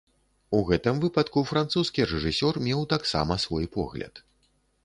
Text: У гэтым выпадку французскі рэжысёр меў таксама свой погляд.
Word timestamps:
У 0.59 0.61
гэтым 0.69 1.01
выпадку 1.03 1.43
французскі 1.51 2.07
рэжысёр 2.13 2.53
меў 2.69 2.81
таксама 2.97 3.41
свой 3.45 3.73
погляд. 3.77 4.27